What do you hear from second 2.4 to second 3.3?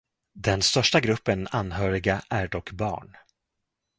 dock barn.